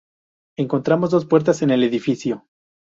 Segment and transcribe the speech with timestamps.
[0.57, 2.47] Encontramos dos puertas en el edificio.